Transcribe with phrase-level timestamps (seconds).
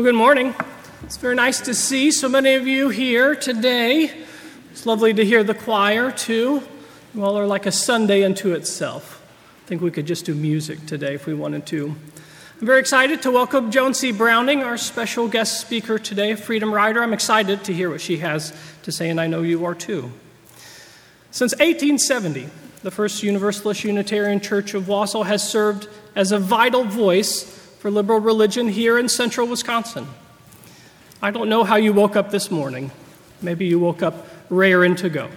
[0.00, 0.54] Well, good morning.
[1.02, 4.10] It's very nice to see so many of you here today.
[4.72, 6.62] It's lovely to hear the choir, too.
[7.14, 9.22] You all are like a Sunday unto itself.
[9.62, 11.88] I think we could just do music today if we wanted to.
[11.88, 14.10] I'm very excited to welcome Joan C.
[14.10, 17.02] Browning, our special guest speaker today, Freedom Rider.
[17.02, 18.54] I'm excited to hear what she has
[18.84, 20.10] to say, and I know you are too.
[21.30, 22.48] Since 1870,
[22.82, 28.20] the First Universalist Unitarian Church of Wausau has served as a vital voice for liberal
[28.20, 30.06] religion here in central Wisconsin.
[31.22, 32.90] I don't know how you woke up this morning.
[33.40, 35.30] Maybe you woke up raring to go,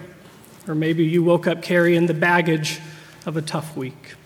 [0.68, 2.80] or maybe you woke up carrying the baggage
[3.24, 4.16] of a tough week.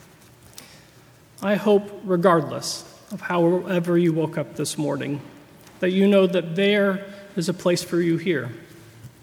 [1.41, 5.21] I hope, regardless of however you woke up this morning,
[5.79, 7.05] that you know that there
[7.37, 8.51] is a place for you here.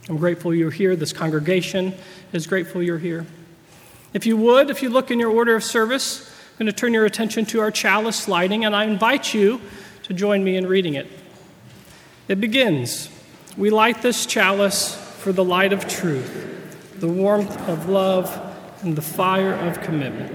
[0.07, 0.95] I'm grateful you're here.
[0.95, 1.93] This congregation
[2.31, 3.25] is grateful you're here.
[4.13, 6.93] If you would, if you look in your order of service, I'm going to turn
[6.93, 9.59] your attention to our chalice lighting, and I invite you
[10.03, 11.05] to join me in reading it.
[12.29, 13.09] It begins
[13.57, 18.31] We light this chalice for the light of truth, the warmth of love,
[18.83, 20.33] and the fire of commitment.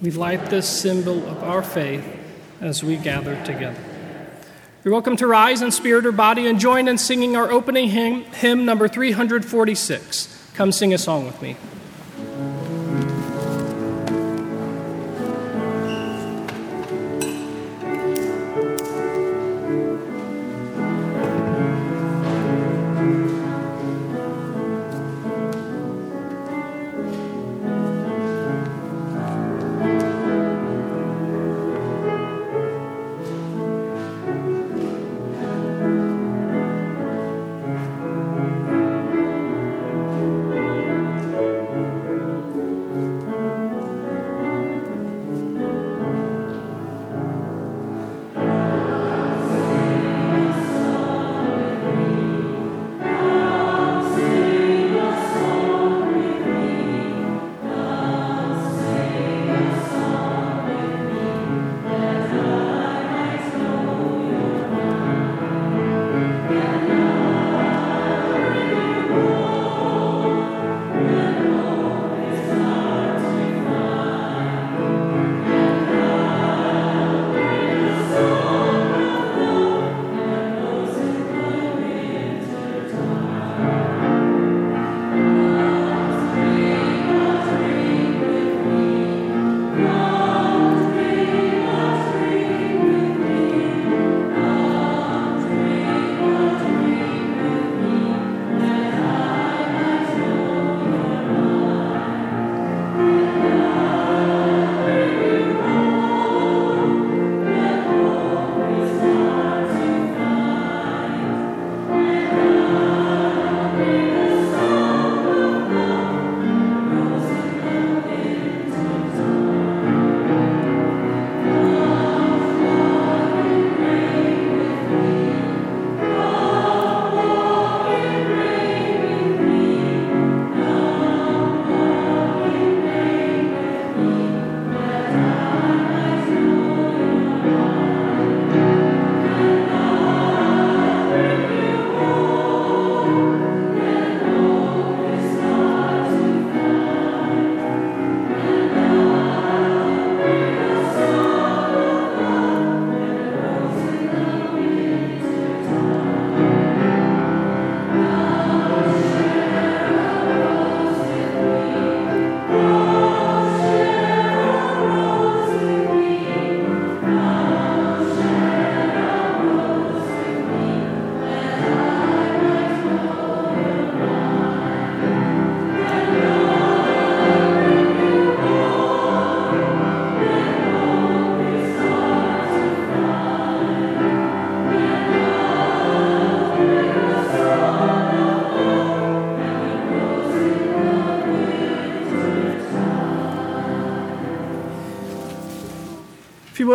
[0.00, 2.04] We light this symbol of our faith
[2.60, 3.78] as we gather together.
[4.82, 8.24] You're welcome to rise in spirit or body and join in singing our opening hymn,
[8.24, 10.50] hymn number 346.
[10.54, 11.56] Come sing a song with me.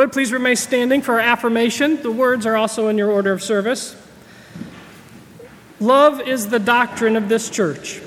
[0.07, 2.01] Would, please remain standing for our affirmation.
[2.01, 3.93] The words are also in your order of service.
[5.81, 8.01] Love is the doctrine of this church.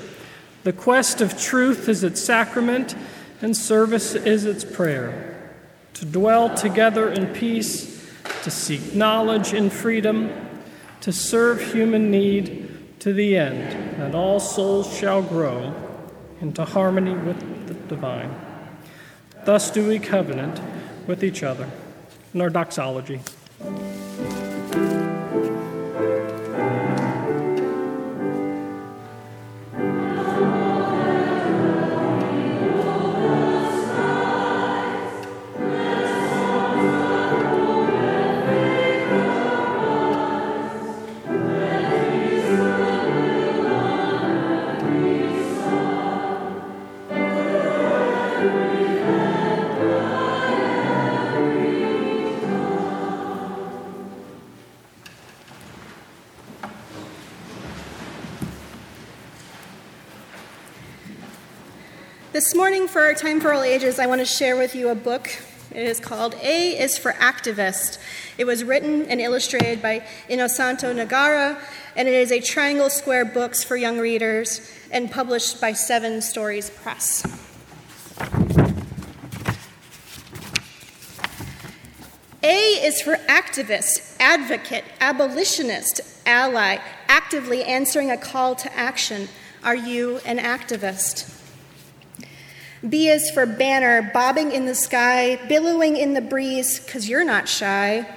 [0.63, 2.95] The quest of truth is its sacrament,
[3.41, 5.53] and service is its prayer.
[5.95, 8.03] To dwell together in peace,
[8.43, 10.31] to seek knowledge in freedom,
[11.01, 15.71] to serve human need to the end, that all souls shall grow
[16.39, 18.33] into harmony with the divine.
[19.45, 20.59] Thus do we covenant
[21.05, 21.69] with each other
[22.33, 23.19] in our doxology.
[62.91, 65.29] For our Time for All Ages, I want to share with you a book.
[65.73, 67.99] It is called A is for Activist.
[68.37, 71.57] It was written and illustrated by Innosanto Nagara,
[71.95, 76.69] and it is a Triangle Square Books for young readers and published by Seven Stories
[76.69, 77.25] Press.
[82.43, 89.29] A is for activist, advocate, abolitionist, ally, actively answering a call to action.
[89.63, 91.40] Are you an activist?
[92.87, 97.47] B is for banner, bobbing in the sky, billowing in the breeze, because you're not
[97.47, 98.07] shy.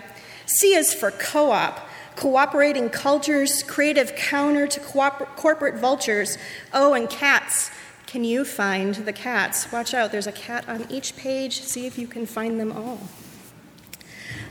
[0.46, 6.38] C is for co op, cooperating cultures, creative counter to corporate vultures.
[6.72, 7.70] Oh, and cats.
[8.06, 9.70] Can you find the cats?
[9.70, 11.60] Watch out, there's a cat on each page.
[11.60, 13.00] See if you can find them all.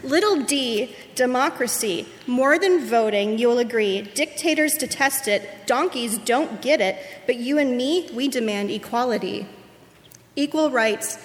[0.03, 2.07] Little d, democracy.
[2.27, 4.01] More than voting, you'll agree.
[4.01, 9.47] Dictators detest it, donkeys don't get it, but you and me, we demand equality.
[10.35, 11.17] Equal rights,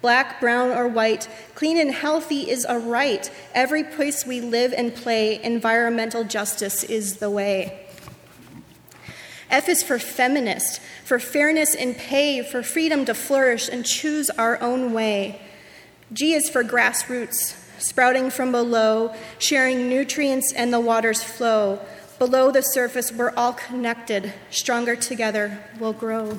[0.00, 3.30] black, brown, or white, clean and healthy is a right.
[3.54, 7.80] Every place we live and play, environmental justice is the way.
[9.50, 14.60] F is for feminist, for fairness in pay, for freedom to flourish and choose our
[14.60, 15.40] own way.
[16.12, 21.80] G is for grassroots, sprouting from below, sharing nutrients and the water's flow.
[22.18, 24.32] Below the surface, we're all connected.
[24.50, 26.38] Stronger together, we'll grow.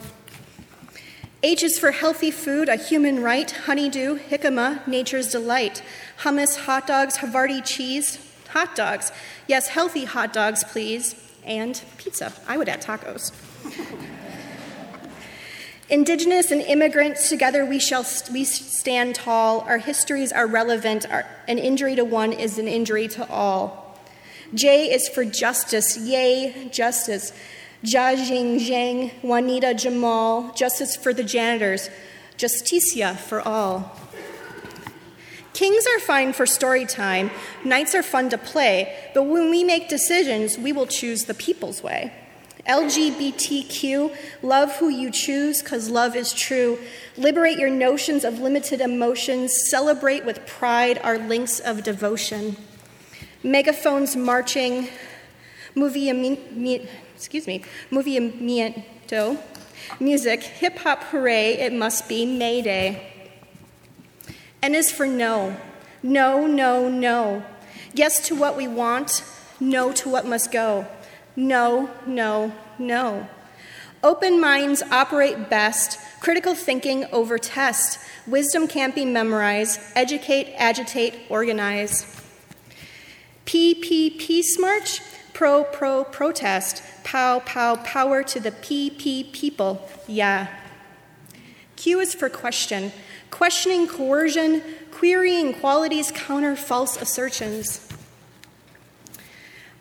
[1.45, 5.83] H is for healthy food, a human right, honeydew, jicama, nature's delight.
[6.21, 8.17] Hummus, hot dogs, Havarti cheese,
[8.49, 9.11] hot dogs.
[9.45, 11.13] Yes, healthy hot dogs, please.
[11.45, 12.33] And pizza.
[12.47, 13.31] I would add tacos.
[15.87, 19.59] Indigenous and immigrants, together we shall we stand tall.
[19.61, 21.07] Our histories are relevant.
[21.11, 23.99] Our, an injury to one is an injury to all.
[24.55, 25.95] J is for justice.
[25.95, 27.33] Yay, justice.
[27.85, 31.89] Jia Jing Zhang, Juanita Jamal, justice for the janitors.
[32.35, 33.95] Justicia for all.
[35.53, 37.29] Kings are fine for story time.
[37.63, 38.93] Knights are fun to play.
[39.13, 42.11] But when we make decisions, we will choose the people's way.
[42.67, 46.79] LGBTQ, love who you choose because love is true.
[47.15, 49.53] Liberate your notions of limited emotions.
[49.69, 52.57] Celebrate with pride our links of devotion.
[53.43, 54.89] Megaphones marching.
[55.75, 56.09] Movie,
[57.15, 59.39] excuse me, movimiento.
[59.99, 63.11] Music, hip hop hooray, it must be May Day.
[64.61, 65.57] N is for no.
[66.01, 67.43] No, no, no.
[67.93, 69.23] Yes to what we want,
[69.59, 70.87] no to what must go.
[71.35, 73.27] No, no, no.
[74.03, 77.99] Open minds operate best, critical thinking over test.
[78.27, 79.79] Wisdom can't be memorized.
[79.95, 82.05] Educate, agitate, organize.
[83.45, 85.01] P, P, peace march,
[85.35, 86.81] pro, pro, protest.
[87.03, 89.87] Pow, pow, power to the P, P, people.
[90.07, 90.47] Yeah.
[91.75, 92.91] Q is for question.
[93.29, 97.87] Questioning coercion, querying qualities counter false assertions.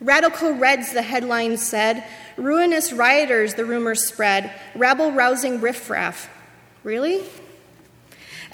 [0.01, 2.05] Radical Reds, the headline said.
[2.37, 4.53] Ruinous rioters, the rumors spread.
[4.75, 6.29] Rabble rousing riffraff.
[6.83, 7.23] Really?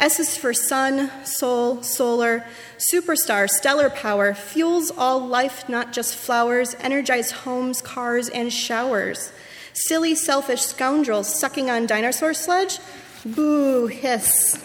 [0.00, 2.46] S is for sun, soul, solar,
[2.78, 9.30] superstar, stellar power, fuels all life, not just flowers, energized homes, cars, and showers.
[9.74, 12.78] Silly, selfish scoundrels sucking on dinosaur sludge?
[13.26, 14.58] Boo, hiss.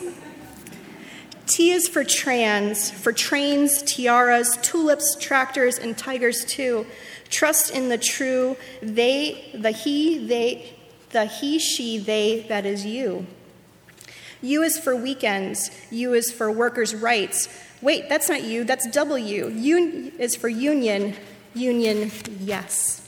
[1.47, 6.85] T is for trans, for trains, tiaras, tulips, tractors, and tigers too.
[7.29, 10.73] Trust in the true, they, the he, they,
[11.09, 13.27] the he, she, they, that is you.
[14.45, 15.71] U is for weekends.
[15.91, 17.49] U is for workers' rights.
[17.81, 19.49] Wait, that's not you, that's W.
[19.49, 21.15] U is for union.
[21.53, 23.01] Union, yes.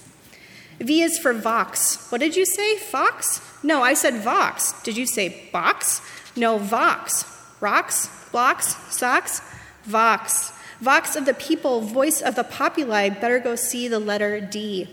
[0.79, 2.10] V is for Vox.
[2.12, 2.77] What did you say?
[2.77, 3.41] Fox?
[3.63, 4.82] No, I said Vox.
[4.84, 6.01] Did you say box?
[6.36, 7.25] No, Vox.
[7.60, 8.10] Rocks?
[8.32, 9.41] Blocks, socks,
[9.84, 10.51] vox.
[10.82, 14.88] Vox of the people, voice of the populi, better go see the letter D.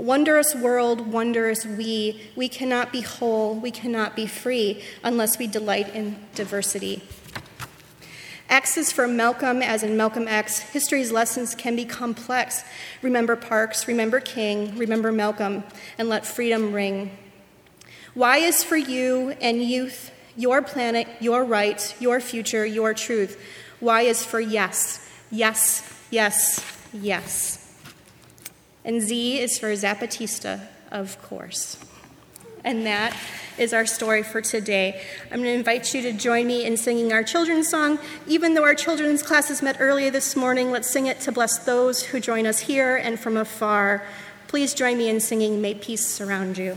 [0.00, 2.22] Wondrous world, wondrous we.
[2.34, 7.02] We cannot be whole, we cannot be free unless we delight in diversity.
[8.48, 10.60] X is for Malcolm, as in Malcolm X.
[10.60, 12.64] History's lessons can be complex.
[13.02, 15.64] Remember Parks, remember King, remember Malcolm,
[15.98, 17.10] and let freedom ring.
[18.14, 23.38] Y is for you and youth your planet, your rights, your future, your truth.
[23.82, 26.64] Y is for yes, yes, yes,
[26.94, 27.59] yes.
[28.84, 31.78] And Z is for Zapatista, of course.
[32.64, 33.16] And that
[33.58, 35.02] is our story for today.
[35.30, 37.98] I'm going to invite you to join me in singing our children's song.
[38.26, 42.04] Even though our children's classes met earlier this morning, let's sing it to bless those
[42.04, 44.06] who join us here and from afar.
[44.46, 46.76] Please join me in singing May Peace Surround You.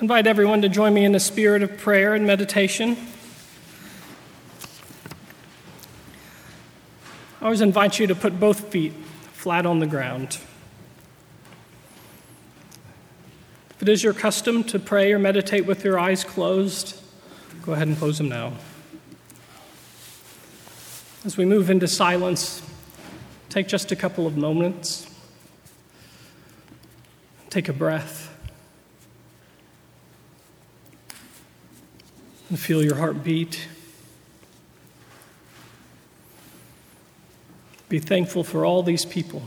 [0.00, 2.96] Invite everyone to join me in a spirit of prayer and meditation.
[7.40, 8.92] I always invite you to put both feet
[9.32, 10.38] flat on the ground.
[13.70, 17.00] If it is your custom to pray or meditate with your eyes closed,
[17.62, 18.52] go ahead and close them now.
[21.24, 22.62] As we move into silence,
[23.48, 25.08] take just a couple of moments.
[27.50, 28.27] Take a breath.
[32.48, 33.68] And feel your heart beat.
[37.88, 39.42] Be thankful for all these people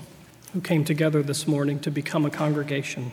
[0.53, 3.11] who came together this morning to become a congregation.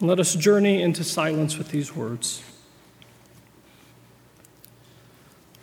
[0.00, 2.42] Let us journey into silence with these words.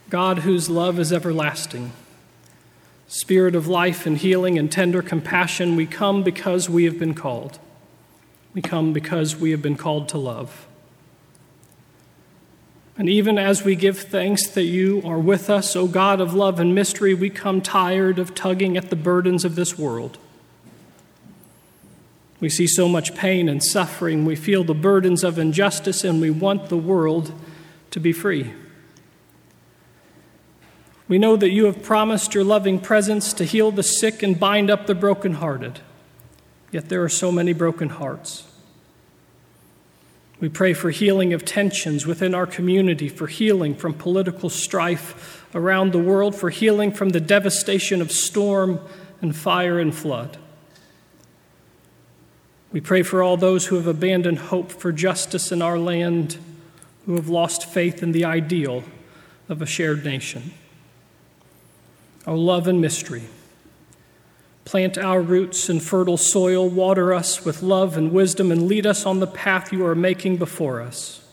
[0.09, 1.91] God, whose love is everlasting,
[3.09, 7.57] Spirit of life and healing and tender compassion, we come because we have been called.
[8.53, 10.67] We come because we have been called to love.
[12.99, 16.59] And even as we give thanks that you are with us, O God of love
[16.59, 20.17] and mystery, we come tired of tugging at the burdens of this world.
[22.41, 24.25] We see so much pain and suffering.
[24.25, 27.31] We feel the burdens of injustice, and we want the world
[27.91, 28.51] to be free.
[31.07, 34.69] We know that you have promised your loving presence to heal the sick and bind
[34.69, 35.79] up the brokenhearted.
[36.69, 38.48] Yet there are so many broken hearts.
[40.39, 45.91] We pray for healing of tensions within our community, for healing from political strife around
[45.91, 48.79] the world, for healing from the devastation of storm
[49.21, 50.37] and fire and flood.
[52.71, 56.37] We pray for all those who have abandoned hope for justice in our land,
[57.05, 58.83] who have lost faith in the ideal
[59.49, 60.53] of a shared nation.
[62.27, 63.23] O love and mystery,
[64.69, 69.03] plant our roots in fertile soil, water us with love and wisdom, and lead us
[69.03, 71.27] on the path you are making before us.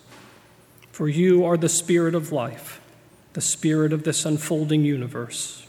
[0.90, 2.80] For you are the spirit of life,
[3.34, 5.66] the spirit of this unfolding universe.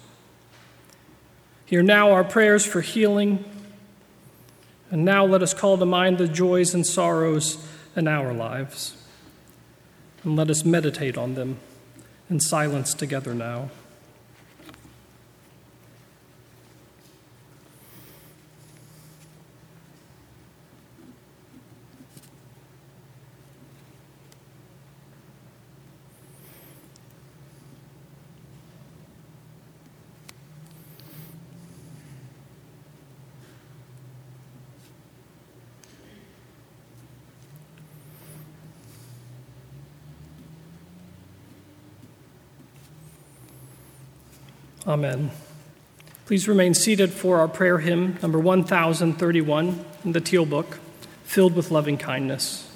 [1.65, 3.43] Hear now our prayers for healing
[4.89, 7.57] and now let us call to mind the joys and sorrows
[7.97, 8.95] in our lives.
[10.23, 11.57] And let us meditate on them
[12.29, 13.71] in silence together now.
[44.87, 45.31] Amen.
[46.27, 50.79] Please remain seated for our prayer hymn, number 1031 in the Teal Book,
[51.25, 52.66] Filled with Loving Kindness.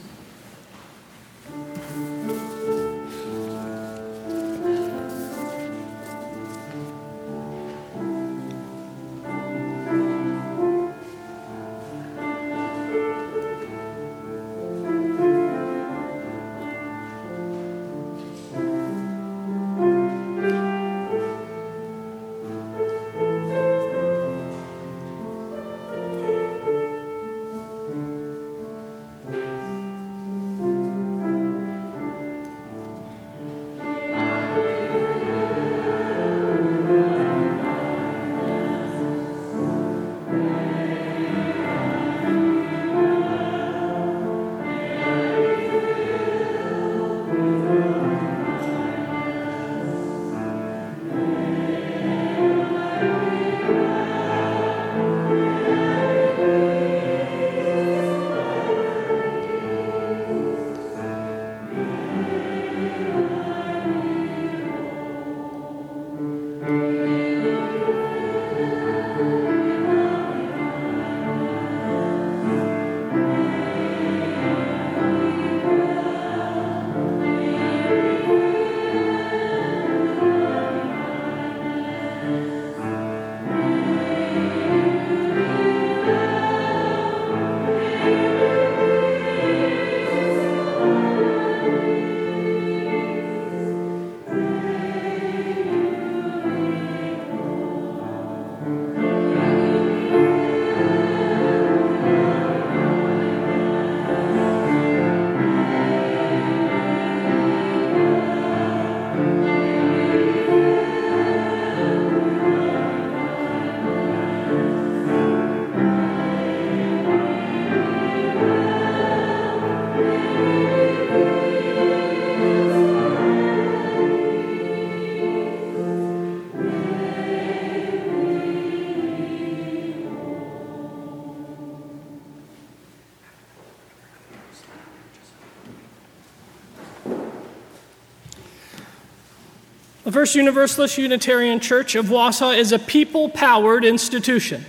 [140.12, 144.66] The First Universalist Unitarian Church of Wausau is a people powered institution.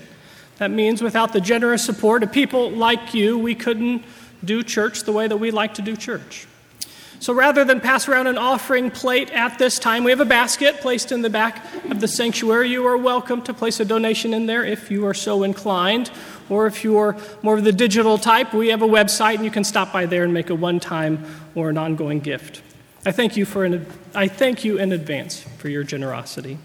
[0.59, 4.05] That means without the generous support of people like you, we couldn't
[4.45, 6.47] do church the way that we like to do church.
[7.19, 10.77] So rather than pass around an offering plate at this time, we have a basket
[10.77, 12.71] placed in the back of the sanctuary.
[12.71, 16.13] You are welcome to place a donation in there if you are so inclined.
[16.51, 19.51] Or if you are more of the digital type, we have a website and you
[19.51, 21.27] can stop by there and make a one time
[21.57, 22.63] or an ongoing gift.
[23.05, 23.85] I thank you, for an,
[24.15, 26.59] I thank you in advance for your generosity.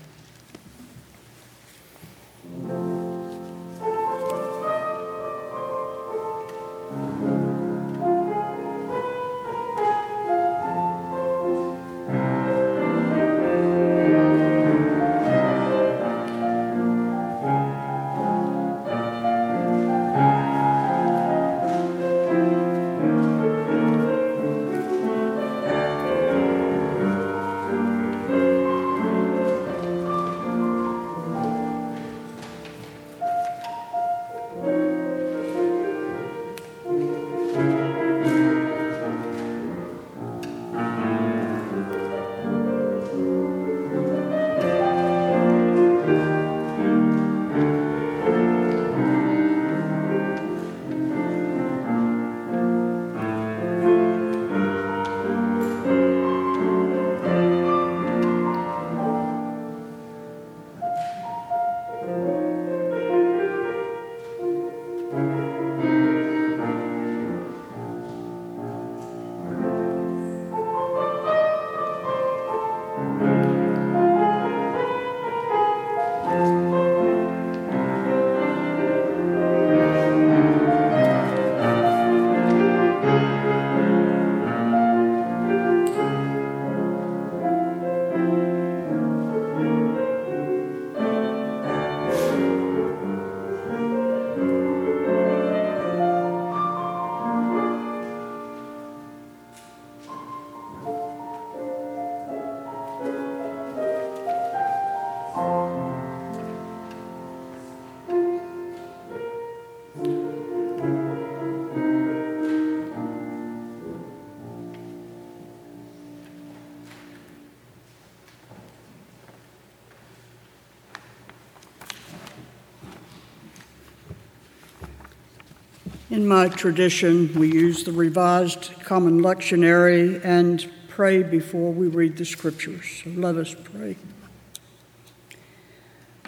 [126.18, 132.26] In my tradition, we use the Revised Common Lectionary and pray before we read the
[132.26, 133.04] scriptures.
[133.04, 133.98] So let us pray.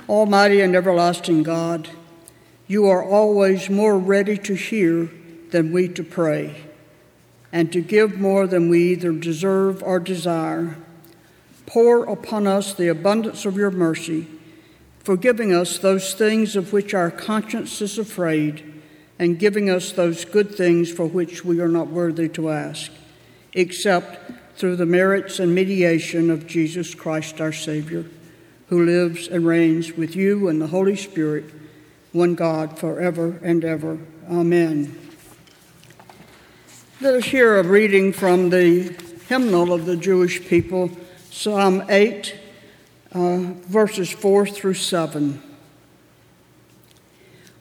[0.07, 1.89] Almighty and everlasting God,
[2.67, 5.09] you are always more ready to hear
[5.49, 6.65] than we to pray,
[7.51, 10.77] and to give more than we either deserve or desire.
[11.65, 14.27] Pour upon us the abundance of your mercy,
[14.99, 18.68] forgiving us those things of which our conscience is afraid
[19.19, 22.89] and giving us those good things for which we are not worthy to ask,
[23.53, 28.05] except through the merits and mediation of Jesus Christ our Savior,
[28.69, 31.45] who lives and reigns with you and the Holy Spirit,
[32.13, 33.99] one God, forever and ever.
[34.29, 34.97] Amen.
[37.01, 38.95] Let us hear a reading from the
[39.27, 40.91] hymnal of the Jewish people,
[41.29, 42.35] Psalm 8,
[43.11, 45.48] uh, verses 4 through 7.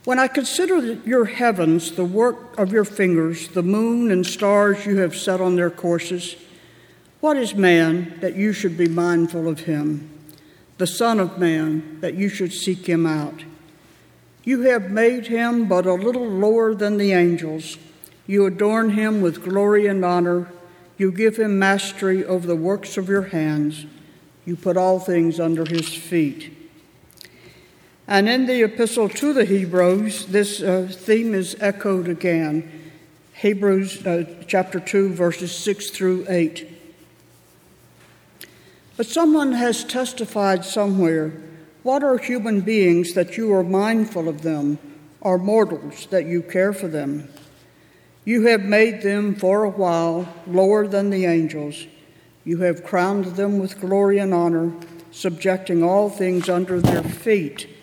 [0.09, 5.01] When I consider your heavens, the work of your fingers, the moon and stars you
[5.01, 6.35] have set on their courses,
[7.21, 10.09] what is man that you should be mindful of him?
[10.79, 13.45] The Son of Man that you should seek him out?
[14.45, 17.77] You have made him but a little lower than the angels.
[18.27, 20.51] You adorn him with glory and honor.
[20.97, 23.85] You give him mastery over the works of your hands.
[24.47, 26.58] You put all things under his feet.
[28.09, 32.91] And in the epistle to the Hebrews, this uh, theme is echoed again.
[33.35, 36.67] Hebrews uh, chapter 2, verses 6 through 8.
[38.97, 41.35] But someone has testified somewhere
[41.83, 44.79] what are human beings that you are mindful of them,
[45.21, 47.29] or mortals that you care for them?
[48.25, 51.87] You have made them for a while lower than the angels.
[52.47, 54.73] You have crowned them with glory and honor,
[55.11, 57.75] subjecting all things under their feet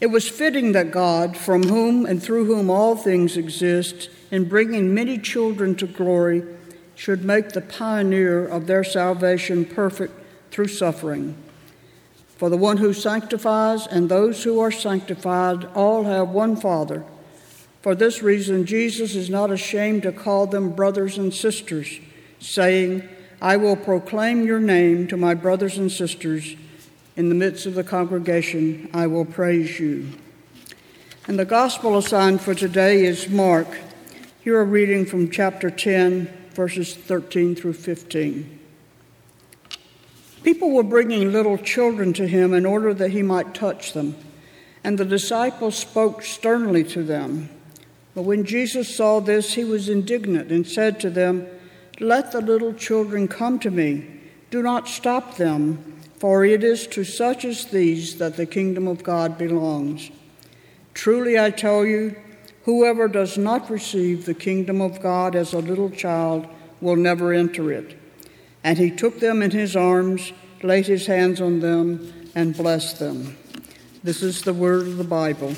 [0.00, 4.92] it was fitting that God, from whom and through whom all things exist, in bringing
[4.92, 6.42] many children to glory,
[6.94, 10.12] should make the pioneer of their salvation perfect
[10.50, 11.36] through suffering.
[12.36, 17.04] For the one who sanctifies and those who are sanctified all have one Father.
[17.80, 22.00] For this reason, Jesus is not ashamed to call them brothers and sisters,
[22.38, 23.08] saying,
[23.40, 26.56] I will proclaim your name to my brothers and sisters.
[27.16, 30.06] In the midst of the congregation, I will praise you.
[31.26, 33.68] And the gospel assigned for today is Mark.
[34.42, 38.58] Here a reading from chapter 10, verses 13 through 15.
[40.42, 44.14] People were bringing little children to him in order that he might touch them,
[44.84, 47.48] and the disciples spoke sternly to them.
[48.14, 51.46] But when Jesus saw this, he was indignant and said to them,
[51.98, 54.06] Let the little children come to me.
[54.50, 59.02] Do not stop them, for it is to such as these that the kingdom of
[59.02, 60.10] God belongs.
[60.94, 62.16] Truly I tell you,
[62.64, 66.46] whoever does not receive the kingdom of God as a little child
[66.80, 67.98] will never enter it.
[68.64, 73.36] And he took them in his arms, laid his hands on them, and blessed them.
[74.02, 75.54] This is the word of the Bible.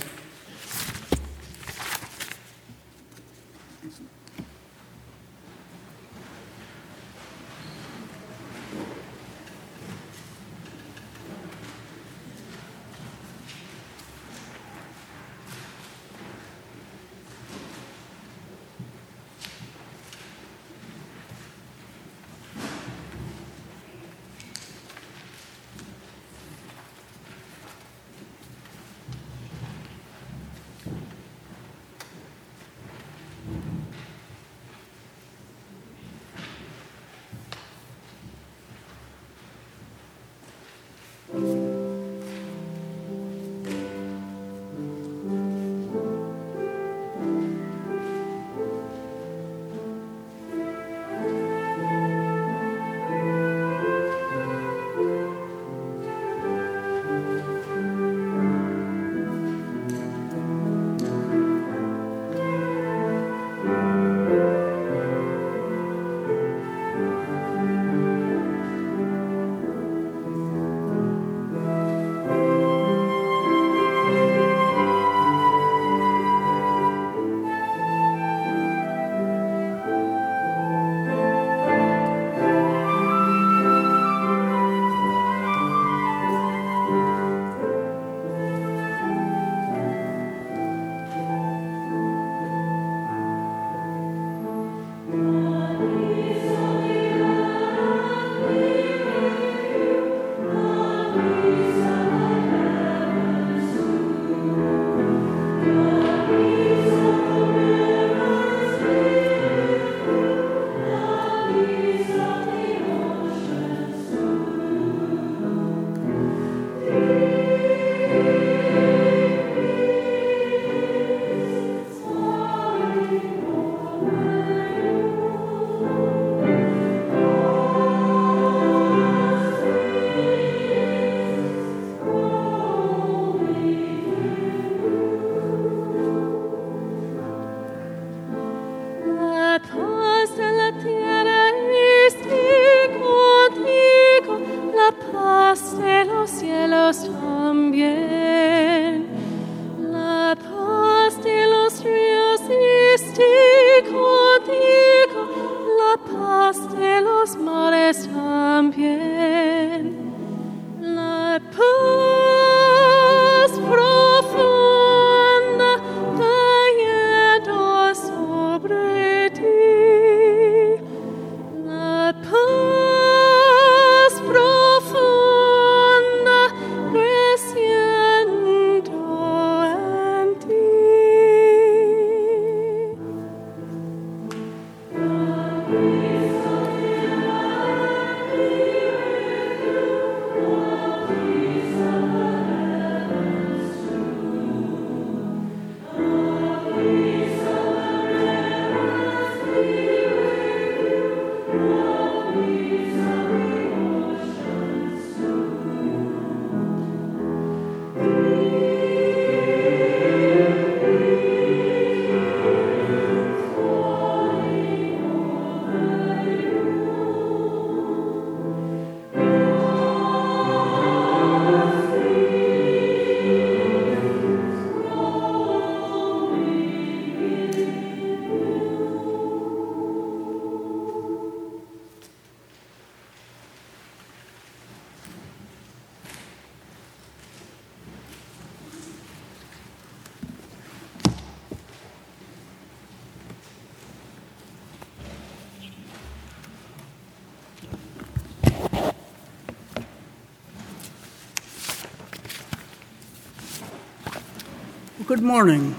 [255.09, 255.75] Good morning.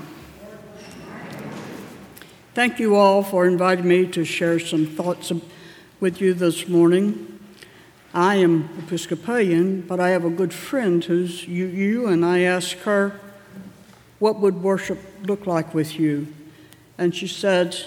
[2.55, 5.31] Thank UU all for inviting me to share some thoughts
[5.99, 7.39] with you this morning.
[8.11, 13.19] I am Episcopalian, but I have a good friend who's you, and I asked her,
[14.17, 16.33] What would worship look like with you?
[16.97, 17.77] And she said,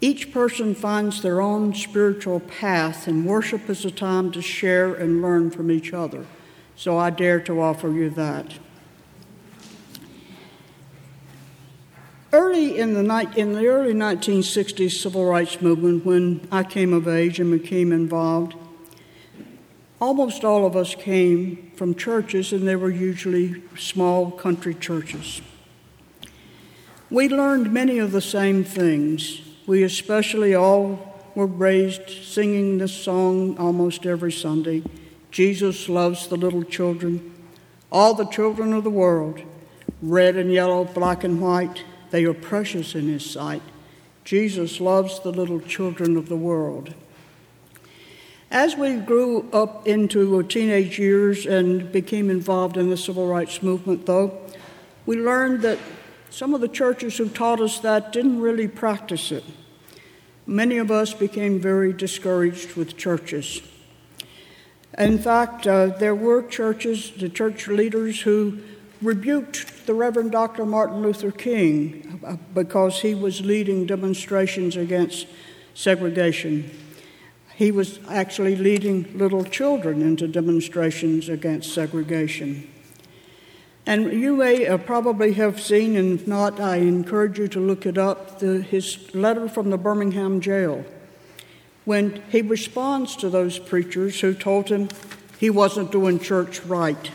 [0.00, 5.20] Each person finds their own spiritual path, and worship is a time to share and
[5.20, 6.26] learn from each other.
[6.76, 8.52] So I dare to offer you that.
[12.30, 17.08] Early in the, night, in the early 1960s civil rights movement, when I came of
[17.08, 18.54] age and became involved,
[20.00, 25.42] almost all of us came from churches, and they were usually small country churches.
[27.10, 29.40] We learned many of the same things.
[29.66, 34.82] We especially all were raised singing this song almost every Sunday
[35.30, 37.34] Jesus loves the little children,
[37.92, 39.42] all the children of the world,
[40.00, 43.62] red and yellow, black and white they are precious in His sight.
[44.24, 46.94] Jesus loves the little children of the world.
[48.50, 54.06] As we grew up into teenage years and became involved in the civil rights movement,
[54.06, 54.38] though,
[55.04, 55.78] we learned that
[56.30, 59.44] some of the churches who taught us that didn't really practice it.
[60.46, 63.60] Many of us became very discouraged with churches.
[64.96, 68.58] In fact, uh, there were churches, the church leaders who
[69.02, 70.66] rebuked the Reverend Dr.
[70.66, 75.26] Martin Luther King uh, because he was leading demonstrations against
[75.72, 76.70] segregation.
[77.54, 82.70] He was actually leading little children into demonstrations against segregation.
[83.86, 87.86] And you may uh, probably have seen, and if not, I encourage you to look
[87.86, 90.84] it up, the, his letter from the Birmingham jail,
[91.86, 94.90] when he responds to those preachers who told him
[95.40, 97.10] he wasn't doing church right.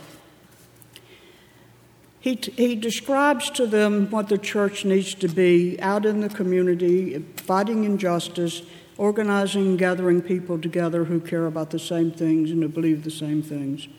[2.23, 7.19] He, he describes to them what the church needs to be out in the community,
[7.35, 8.61] fighting injustice,
[8.97, 13.43] organizing gathering people together who care about the same things and who believe the same
[13.43, 13.89] things.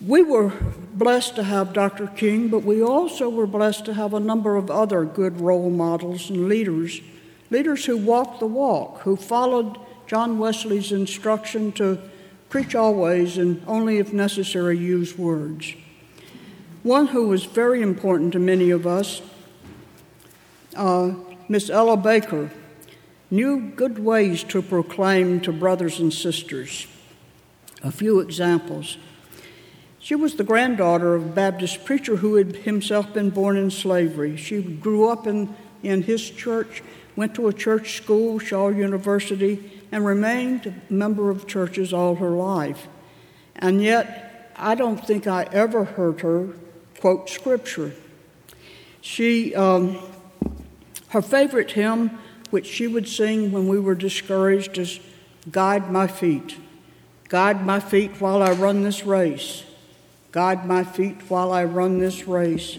[0.00, 0.52] We were
[0.94, 2.06] blessed to have Dr.
[2.06, 6.30] King, but we also were blessed to have a number of other good role models
[6.30, 7.00] and leaders,
[7.50, 9.76] leaders who walked the walk, who followed
[10.06, 11.98] John Wesley's instruction to
[12.50, 15.74] preach always and only if necessary use words.
[16.82, 19.22] One who was very important to many of us,
[20.76, 21.12] uh,
[21.48, 22.50] Miss Ella Baker,
[23.30, 26.86] knew good ways to proclaim to brothers and sisters.
[27.82, 28.98] A few examples.
[30.00, 34.36] She was the granddaughter of a Baptist preacher who had himself been born in slavery.
[34.36, 36.82] She grew up in, in his church,
[37.14, 42.30] went to a church school, Shaw University, and remained a member of churches all her
[42.30, 42.88] life.
[43.56, 46.48] And yet, I don't think I ever heard her
[47.00, 47.92] quote scripture.
[49.00, 49.98] She, um,
[51.08, 52.18] her favorite hymn,
[52.50, 55.00] which she would sing when we were discouraged, is
[55.50, 56.56] Guide My Feet.
[57.28, 59.62] Guide my feet while I run this race.
[60.32, 62.78] Guide my feet while I run this race,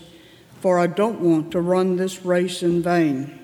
[0.60, 3.41] for I don't want to run this race in vain.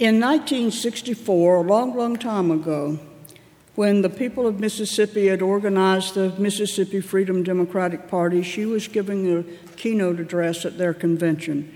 [0.00, 2.98] In 1964, a long, long time ago,
[3.74, 9.30] when the people of Mississippi had organized the Mississippi Freedom Democratic Party, she was giving
[9.30, 9.42] a
[9.76, 11.70] keynote address at their convention.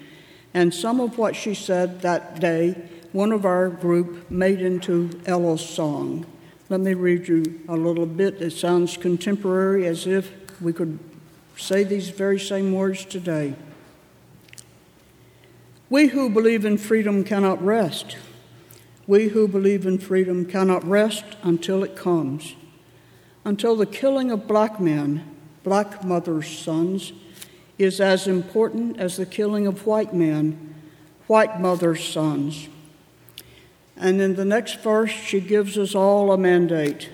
[0.54, 5.60] And some of what she said that day, one of our group made into Ella's
[5.60, 6.24] song.
[6.70, 8.40] Let me read you a little bit.
[8.40, 10.98] It sounds contemporary as if we could
[11.58, 13.54] say these very same words today.
[15.90, 18.16] We who believe in freedom cannot rest.
[19.06, 22.54] We who believe in freedom cannot rest until it comes,
[23.44, 27.12] until the killing of black men, black mothers' sons,
[27.78, 30.74] is as important as the killing of white men,
[31.26, 32.68] white mothers' sons.
[33.94, 37.10] And in the next verse, she gives us all a mandate.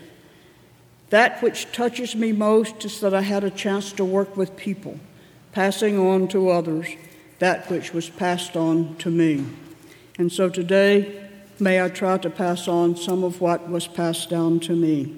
[1.09, 5.01] That which touches me most is that I had a chance to work with people,
[5.51, 6.87] passing on to others
[7.41, 9.45] that which was passed on to me.
[10.19, 11.29] And so today,
[11.59, 15.17] may I try to pass on some of what was passed down to me.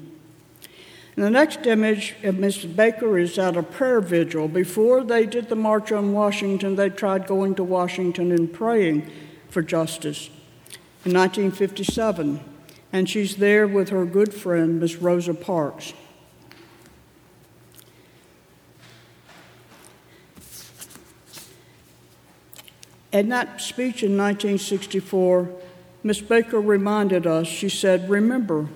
[1.14, 4.48] And the next image of Miss Baker is at a prayer vigil.
[4.48, 9.10] Before they did the March on Washington, they tried going to Washington and praying
[9.50, 10.28] for justice
[11.04, 12.40] in 1957.
[12.92, 15.92] And she's there with her good friend, Miss Rosa Parks.
[23.12, 25.50] In that speech in 1964,
[26.02, 28.68] Miss Baker reminded us, she said, Remember,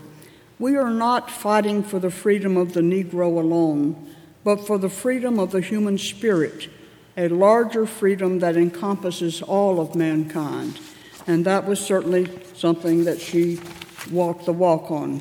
[0.59, 4.15] we are not fighting for the freedom of the Negro alone.
[4.45, 6.69] but for the freedom of the human spirit,
[7.17, 10.79] a larger freedom that encompasses all of mankind.
[11.27, 13.59] And that was certainly something that she
[14.09, 15.21] walked the walk on.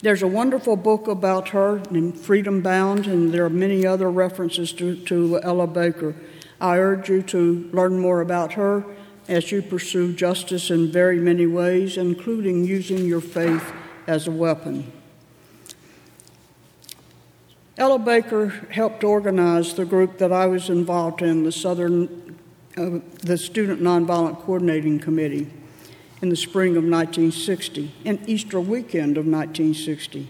[0.00, 4.72] There's a wonderful book about her named Freedom Bound, and there are many other references
[4.72, 6.16] to, to Ella Baker.
[6.60, 8.84] I urge you to learn more about her
[9.28, 13.72] as you pursue justice in very many ways, including using your faith
[14.06, 14.92] as a weapon.
[17.78, 22.36] Ella Baker helped organize the group that I was involved in, the Southern,
[22.76, 25.50] uh, the Student Nonviolent Coordinating Committee
[26.20, 30.28] in the spring of 1960, and Easter weekend of 1960.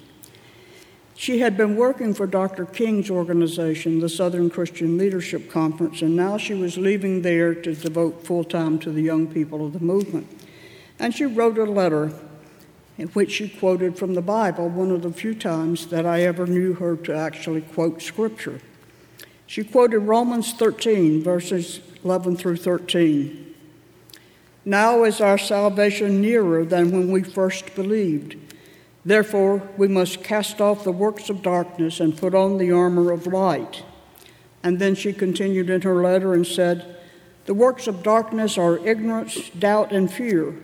[1.21, 2.64] She had been working for Dr.
[2.64, 8.25] King's organization, the Southern Christian Leadership Conference, and now she was leaving there to devote
[8.25, 10.27] full time to the young people of the movement.
[10.99, 12.11] And she wrote a letter
[12.97, 16.47] in which she quoted from the Bible, one of the few times that I ever
[16.47, 18.62] knew her to actually quote Scripture.
[19.47, 23.55] She quoted Romans 13, verses 11 through 13.
[24.64, 28.37] Now is our salvation nearer than when we first believed.
[29.05, 33.26] Therefore, we must cast off the works of darkness and put on the armor of
[33.26, 33.82] light.
[34.62, 36.96] And then she continued in her letter and said,
[37.46, 40.55] The works of darkness are ignorance, doubt, and fear.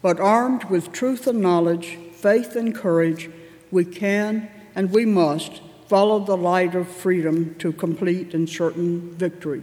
[0.00, 3.28] But armed with truth and knowledge, faith and courage,
[3.70, 9.62] we can and we must follow the light of freedom to complete and certain victory.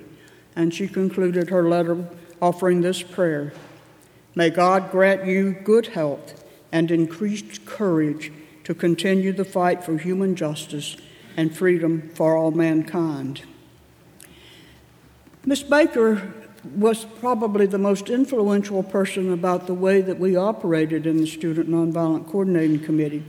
[0.56, 2.08] And she concluded her letter
[2.42, 3.54] offering this prayer
[4.36, 6.43] May God grant you good health
[6.74, 10.98] and increased courage to continue the fight for human justice
[11.38, 13.44] and freedom for all mankind.
[15.46, 16.34] Miss Baker
[16.76, 21.70] was probably the most influential person about the way that we operated in the Student
[21.70, 23.24] Nonviolent Coordinating Committee.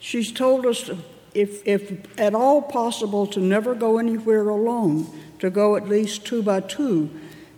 [0.00, 0.90] She's told us,
[1.34, 5.06] if, if at all possible, to never go anywhere alone,
[5.38, 7.10] to go at least two by two.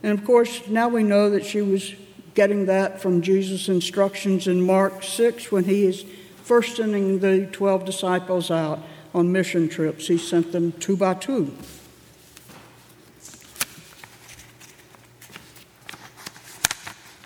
[0.02, 1.94] And of course, now we know that she was
[2.34, 6.04] getting that from Jesus' instructions in Mark 6 when he is
[6.42, 8.80] first sending the 12 disciples out
[9.14, 10.08] on mission trips.
[10.08, 11.54] He sent them two by two.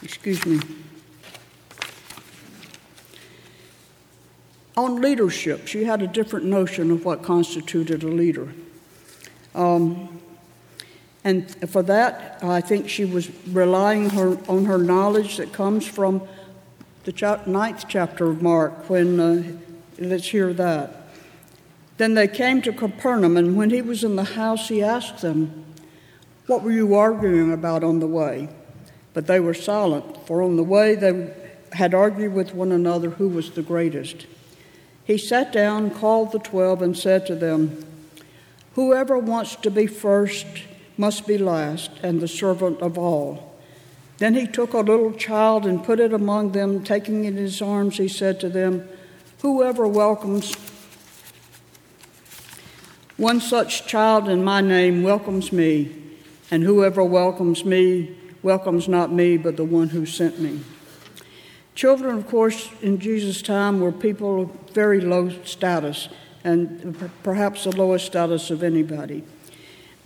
[0.02, 0.60] Excuse me.
[4.76, 8.52] On leadership, she had a different notion of what constituted a leader.
[9.54, 10.15] Um,
[11.26, 16.22] and for that, I think she was relying her, on her knowledge that comes from
[17.02, 19.42] the ninth chapter of Mark, when, uh,
[19.98, 21.08] let's hear that.
[21.96, 25.64] Then they came to Capernaum, and when he was in the house, he asked them,
[26.46, 28.48] What were you arguing about on the way?
[29.12, 31.34] But they were silent, for on the way they
[31.72, 34.26] had argued with one another who was the greatest.
[35.02, 37.84] He sat down, called the twelve, and said to them,
[38.74, 40.46] Whoever wants to be first,
[40.96, 43.54] must be last and the servant of all.
[44.18, 46.82] Then he took a little child and put it among them.
[46.82, 48.88] Taking it in his arms, he said to them,
[49.42, 50.54] Whoever welcomes
[53.16, 55.94] one such child in my name welcomes me,
[56.50, 60.60] and whoever welcomes me welcomes not me, but the one who sent me.
[61.74, 66.08] Children, of course, in Jesus' time were people of very low status,
[66.44, 69.24] and perhaps the lowest status of anybody.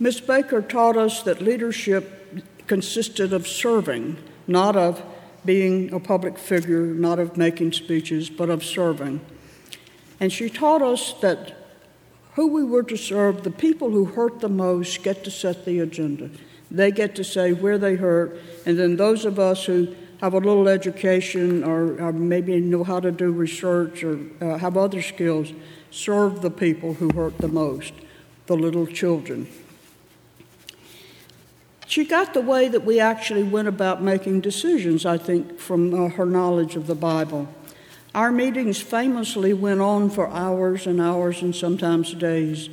[0.01, 4.99] Miss Baker taught us that leadership consisted of serving, not of
[5.45, 9.21] being a public figure, not of making speeches, but of serving.
[10.19, 11.55] And she taught us that
[12.33, 15.81] who we were to serve, the people who hurt the most, get to set the
[15.81, 16.31] agenda.
[16.71, 20.39] They get to say where they hurt, and then those of us who have a
[20.39, 25.53] little education or, or maybe know how to do research or uh, have other skills
[25.91, 27.93] serve the people who hurt the most,
[28.47, 29.47] the little children.
[31.91, 36.07] She got the way that we actually went about making decisions, I think, from uh,
[36.07, 37.49] her knowledge of the Bible.
[38.15, 42.69] Our meetings famously went on for hours and hours and sometimes days.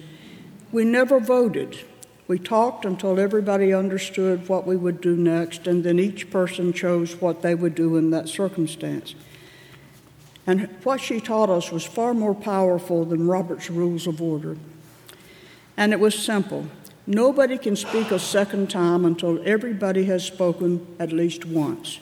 [0.70, 1.80] We never voted.
[2.28, 7.20] We talked until everybody understood what we would do next, and then each person chose
[7.20, 9.16] what they would do in that circumstance.
[10.46, 14.56] And what she taught us was far more powerful than Robert's Rules of Order.
[15.76, 16.68] And it was simple
[17.08, 22.00] Nobody can speak a second time until everybody has spoken at least once.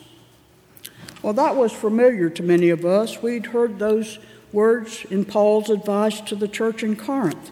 [1.21, 3.21] Well, that was familiar to many of us.
[3.21, 4.19] We'd heard those
[4.51, 7.51] words in Paul's advice to the church in Corinth,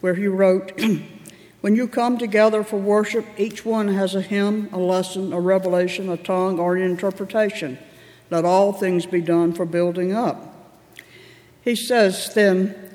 [0.00, 0.72] where he wrote,
[1.60, 6.08] When you come together for worship, each one has a hymn, a lesson, a revelation,
[6.08, 7.78] a tongue, or an interpretation.
[8.32, 10.56] Let all things be done for building up.
[11.62, 12.85] He says then,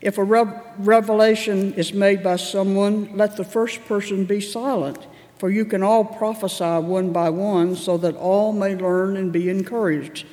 [0.00, 5.06] If a revelation is made by someone, let the first person be silent,
[5.38, 9.48] for you can all prophesy one by one, so that all may learn and be
[9.48, 10.24] encouraged.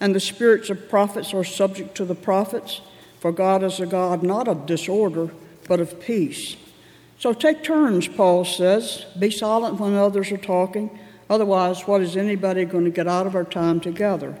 [0.00, 2.80] And the spirits of prophets are subject to the prophets,
[3.20, 5.30] for God is a God not of disorder,
[5.68, 6.56] but of peace.
[7.18, 9.06] So take turns, Paul says.
[9.18, 10.98] Be silent when others are talking.
[11.28, 14.38] Otherwise, what is anybody going to get out of our time together?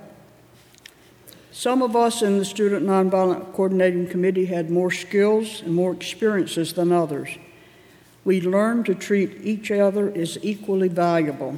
[1.56, 6.74] Some of us in the Student Nonviolent Coordinating Committee had more skills and more experiences
[6.74, 7.30] than others.
[8.26, 11.56] We learned to treat each other as equally valuable.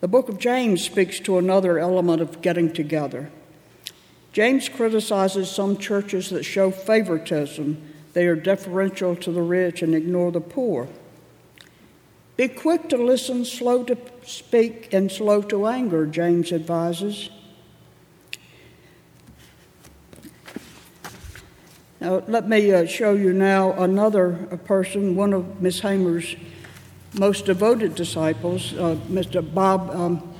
[0.00, 3.28] The book of James speaks to another element of getting together.
[4.32, 7.76] James criticizes some churches that show favoritism.
[8.12, 10.86] They are deferential to the rich and ignore the poor.
[12.36, 17.30] Be quick to listen, slow to speak, and slow to anger, James advises.
[22.00, 24.32] Now, let me uh, show you now another
[24.66, 26.36] person, one of Miss Hamer's
[27.14, 29.42] most devoted disciples, uh, Mr.
[29.42, 30.34] Bob um,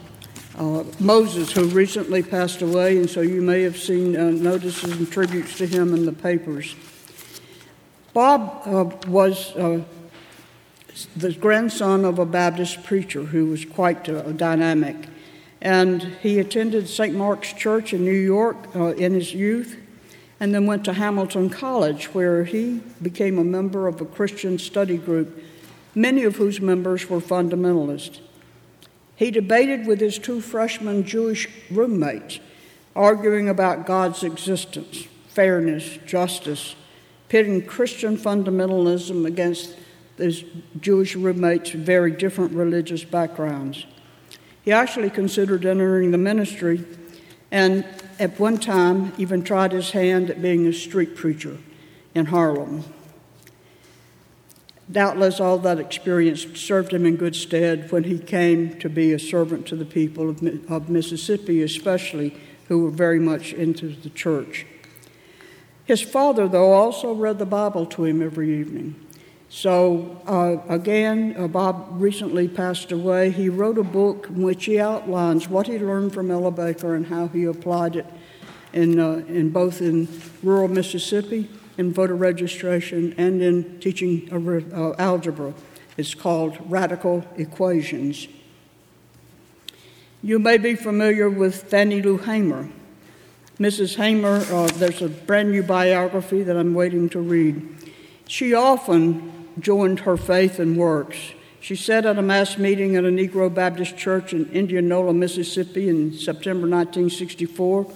[0.56, 5.11] uh, Moses, who recently passed away, and so you may have seen uh, notices and
[5.11, 6.76] tributes to him in the papers.
[8.12, 9.82] Bob uh, was uh,
[11.16, 14.04] the grandson of a Baptist preacher who was quite
[14.36, 15.09] dynamic,
[15.61, 17.16] and he attended St.
[17.16, 19.76] Mark's Church in New York in his youth
[20.41, 24.97] and then went to Hamilton College, where he became a member of a Christian study
[24.97, 25.43] group,
[25.95, 28.20] many of whose members were fundamentalists.
[29.16, 32.39] He debated with his two freshman Jewish roommates,
[32.95, 36.76] arguing about God's existence, fairness, justice,
[37.28, 39.76] pitting Christian fundamentalism against
[40.16, 40.45] his
[40.80, 43.86] Jewish roommates' very different religious backgrounds.
[44.62, 46.84] He actually considered entering the ministry
[47.51, 47.84] and
[48.18, 51.58] at one time even tried his hand at being a street preacher
[52.14, 52.84] in Harlem.
[54.90, 59.18] Doubtless, all that experience served him in good stead when he came to be a
[59.18, 62.34] servant to the people of, of Mississippi, especially
[62.68, 64.66] who were very much into the church.
[65.84, 68.94] His father, though, also read the Bible to him every evening.
[69.51, 73.30] So, uh, again, uh, Bob recently passed away.
[73.30, 77.07] He wrote a book in which he outlines what he learned from Ella Baker and
[77.07, 78.07] how he applied it
[78.74, 80.07] in, uh, in both in
[80.42, 85.55] rural Mississippi in voter registration and in teaching uh, algebra.
[85.96, 88.28] It's called Radical Equations.
[90.22, 92.68] You may be familiar with Fannie Lou Hamer.
[93.59, 93.96] Mrs.
[93.96, 97.66] Hamer, uh, there's a brand new biography that I'm waiting to read.
[98.26, 101.16] She often joined her faith and works.
[101.61, 106.12] She said at a mass meeting at a Negro Baptist church in Indianola, Mississippi in
[106.12, 107.90] September 1964,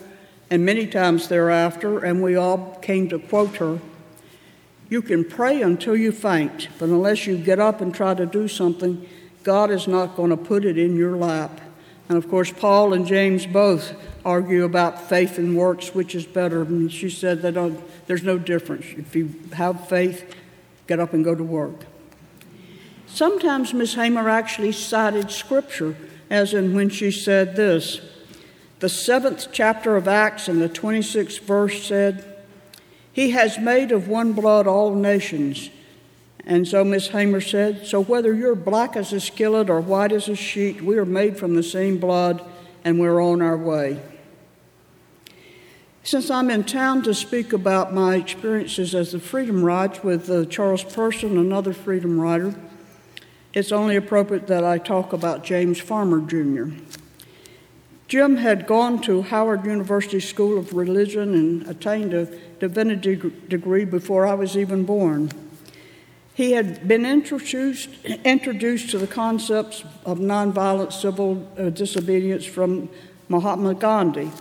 [0.51, 3.79] and many times thereafter, and we all came to quote her
[4.89, 8.49] You can pray until you faint, but unless you get up and try to do
[8.49, 9.07] something,
[9.43, 11.61] God is not going to put it in your lap.
[12.09, 13.95] And of course, Paul and James both
[14.25, 16.63] argue about faith and works, which is better.
[16.63, 17.55] And she said that
[18.07, 18.85] there's no difference.
[18.97, 20.35] If you have faith,
[20.93, 21.87] get up and go to work.
[23.07, 25.97] Sometimes Miss Hamer actually cited scripture,
[26.29, 28.03] as in when she said this
[28.81, 32.45] The seventh chapter of Acts and the 26th verse said,
[33.11, 35.71] He has made of one blood all nations.
[36.45, 40.29] And so Miss Hamer said, So whether you're black as a skillet or white as
[40.29, 42.45] a sheet, we are made from the same blood
[42.85, 43.99] and we're on our way.
[46.05, 50.45] Since I'm in town to speak about my experiences as a Freedom rider with uh,
[50.47, 52.57] Charles Person, another Freedom Rider,
[53.55, 56.75] it's only appropriate that I talk about James Farmer Jr.
[58.09, 62.27] Jim had gone to Howard University School of Religion and attained a
[62.59, 63.15] divinity
[63.47, 65.31] degree before I was even born.
[66.35, 67.91] He had been introduced,
[68.25, 72.89] introduced to the concepts of nonviolent civil uh, disobedience from
[73.29, 74.33] Mahatma Gandhi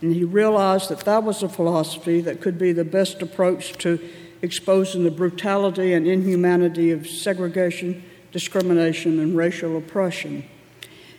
[0.00, 3.98] and he realized that that was a philosophy that could be the best approach to
[4.42, 10.44] exposing the brutality and inhumanity of segregation, discrimination, and racial oppression.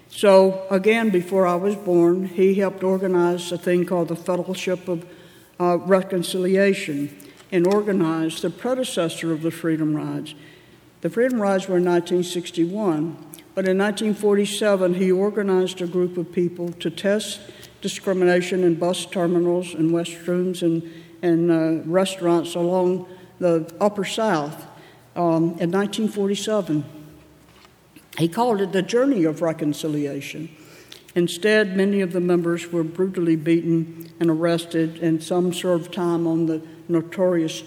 [0.09, 5.05] So, again, before I was born, he helped organize a thing called the Fellowship of
[5.59, 7.15] uh, Reconciliation
[7.51, 10.33] and organized the predecessor of the Freedom Rides.
[11.01, 13.17] The Freedom Rides were in 1961,
[13.55, 17.39] but in 1947 he organized a group of people to test
[17.81, 20.83] discrimination in bus terminals and restrooms and,
[21.21, 23.07] and uh, restaurants along
[23.39, 24.65] the Upper South
[25.15, 26.83] um, in 1947.
[28.17, 30.49] He called it the Journey of Reconciliation.
[31.15, 36.45] Instead, many of the members were brutally beaten and arrested, and some served time on
[36.45, 37.63] the notorious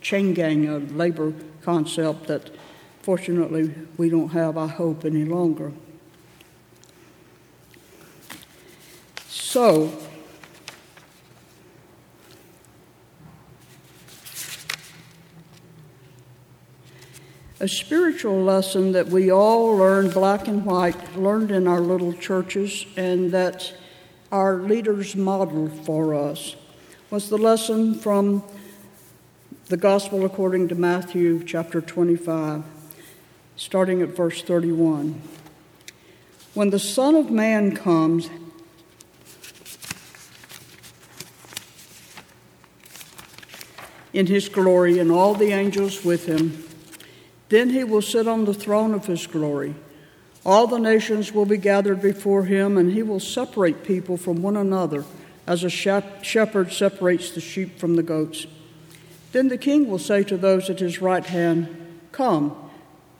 [0.00, 2.50] chain gang of labor concept that
[3.02, 5.72] fortunately we don't have, I hope, any longer.
[9.38, 9.92] So,
[17.60, 22.86] a spiritual lesson that we all learned, black and white, learned in our little churches,
[22.96, 23.74] and that
[24.32, 26.56] our leaders modeled for us,
[27.10, 28.42] was the lesson from
[29.66, 32.64] the Gospel according to Matthew chapter 25,
[33.56, 35.20] starting at verse 31.
[36.54, 38.30] When the Son of Man comes,
[44.16, 46.64] in his glory and all the angels with him,
[47.50, 49.74] then he will sit on the throne of his glory.
[50.42, 54.56] All the nations will be gathered before him, and he will separate people from one
[54.56, 55.04] another,
[55.46, 58.46] as a shepherd separates the sheep from the goats.
[59.32, 62.56] Then the king will say to those at his right hand, Come,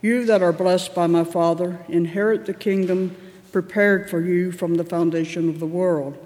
[0.01, 3.15] you that are blessed by my Father, inherit the kingdom
[3.53, 6.17] prepared for you from the foundation of the world.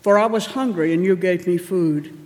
[0.00, 2.25] For I was hungry, and you gave me food.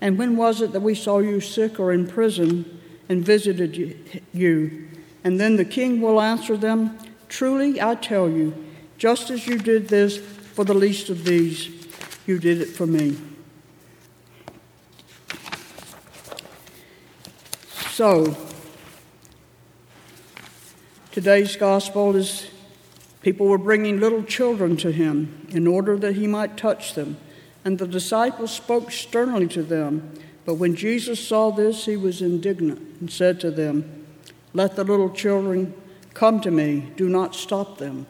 [0.00, 2.80] And when was it that we saw you sick or in prison?
[3.10, 4.88] and visited you.
[5.24, 6.96] And then the king will answer them
[7.28, 8.52] Truly, I tell you,
[8.98, 11.68] just as you did this for the least of these,
[12.26, 13.16] you did it for me.
[17.90, 18.36] So,
[21.12, 22.50] today's gospel is
[23.22, 27.16] people were bringing little children to him in order that he might touch them.
[27.70, 30.12] And the disciples spoke sternly to them.
[30.44, 34.06] But when Jesus saw this, he was indignant and said to them,
[34.52, 35.72] Let the little children
[36.12, 38.08] come to me, do not stop them,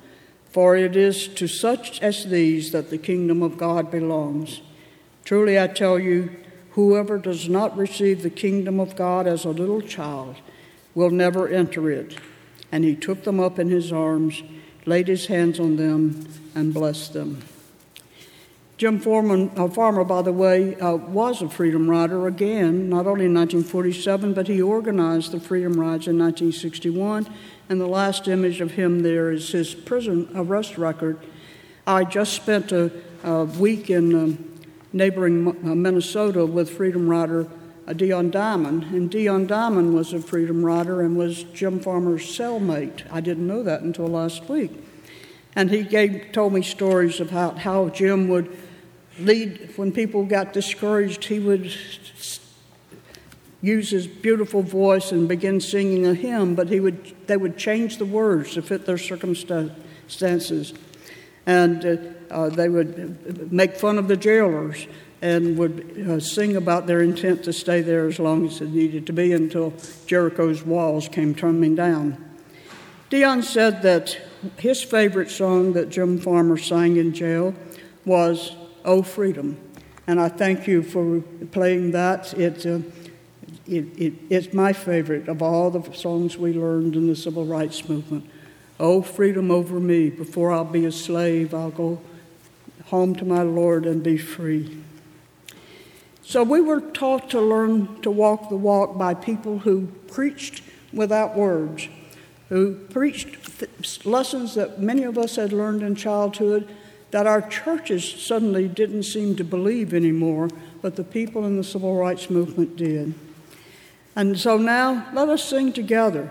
[0.50, 4.62] for it is to such as these that the kingdom of God belongs.
[5.26, 6.34] Truly I tell you,
[6.70, 10.36] whoever does not receive the kingdom of God as a little child
[10.94, 12.16] will never enter it.
[12.72, 14.42] And he took them up in his arms,
[14.86, 17.42] laid his hands on them, and blessed them.
[18.80, 23.26] Jim Foreman, uh, Farmer, by the way, uh, was a freedom rider again, not only
[23.26, 27.28] in 1947, but he organized the freedom rides in 1961.
[27.68, 31.18] And the last image of him there is his prison arrest record.
[31.86, 32.90] I just spent a,
[33.22, 34.60] a week in um,
[34.94, 37.48] neighboring uh, Minnesota with freedom rider
[37.86, 43.02] uh, Dion Diamond, and Dion Diamond was a freedom rider and was Jim Farmer's cellmate.
[43.12, 44.72] I didn't know that until last week.
[45.54, 48.56] And he gave, told me stories about how Jim would
[49.20, 51.72] lead, when people got discouraged, he would
[53.62, 57.98] use his beautiful voice and begin singing a hymn, but he would, they would change
[57.98, 60.72] the words to fit their circumstances.
[61.46, 61.96] And uh,
[62.30, 64.86] uh, they would make fun of the jailers
[65.22, 69.06] and would uh, sing about their intent to stay there as long as it needed
[69.06, 69.74] to be until
[70.06, 72.24] Jericho's walls came tumbling down.
[73.10, 74.16] Dion said that
[74.56, 77.54] his favorite song that Jim Farmer sang in jail
[78.04, 79.58] was Oh Freedom.
[80.06, 81.20] And I thank you for
[81.52, 82.34] playing that.
[82.34, 82.80] It, uh,
[83.66, 87.88] it, it, it's my favorite of all the songs we learned in the civil rights
[87.88, 88.28] movement.
[88.80, 90.10] Oh, freedom over me.
[90.10, 92.00] Before I'll be a slave, I'll go
[92.86, 94.82] home to my Lord and be free.
[96.22, 100.62] So we were taught to learn to walk the walk by people who preached
[100.92, 101.88] without words,
[102.48, 106.68] who preached th- lessons that many of us had learned in childhood
[107.10, 110.48] that our churches suddenly didn't seem to believe anymore,
[110.80, 113.14] but the people in the civil rights movement did.
[114.16, 116.30] And so now let us sing together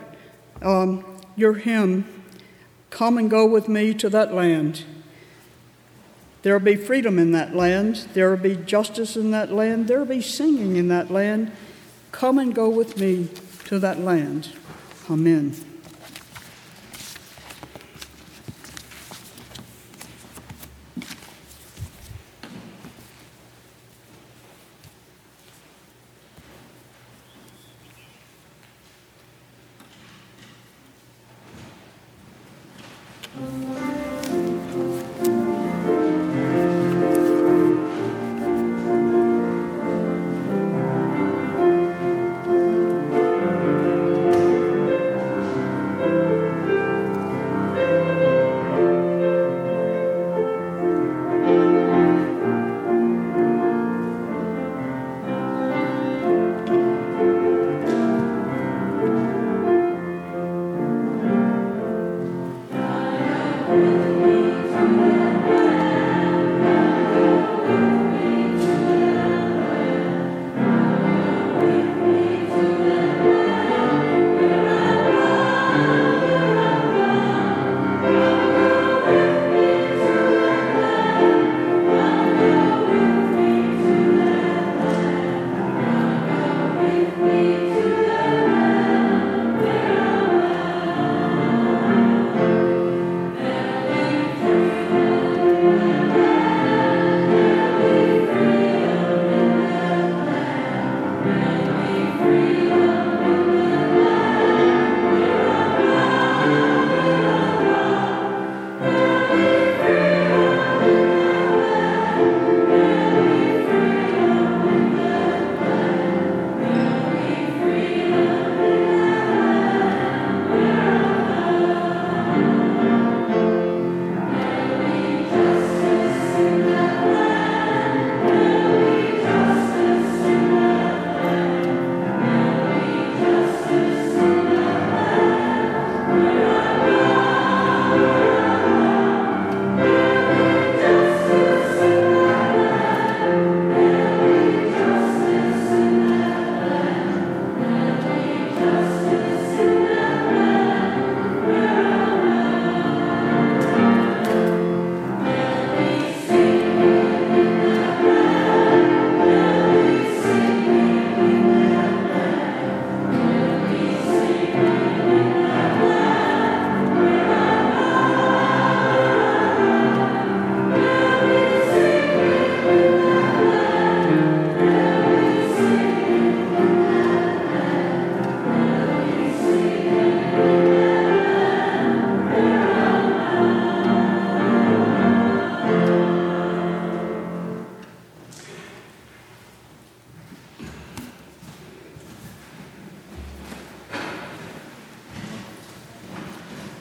[0.61, 1.03] um,
[1.35, 2.05] your hymn,
[2.89, 4.85] Come and Go with Me to That Land.
[6.41, 8.07] There will be freedom in that land.
[8.13, 9.87] There will be justice in that land.
[9.87, 11.51] There will be singing in that land.
[12.11, 13.29] Come and go with me
[13.65, 14.49] to that land.
[15.09, 15.68] Amen.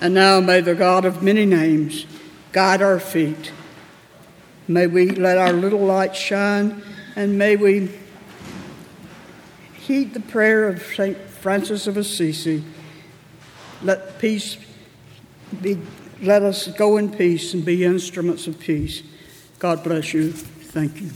[0.08, 2.06] And now may the God of many names
[2.52, 3.52] guide our feet.
[4.66, 6.82] May we let our little light shine,
[7.14, 7.90] and may we
[9.74, 11.18] heed the prayer of St.
[11.18, 12.64] Francis of Assisi.
[13.82, 14.56] Let peace
[15.60, 15.78] be,
[16.22, 19.02] let us go in peace and be instruments of peace.
[19.58, 20.32] God bless you.
[20.32, 21.10] Thank you.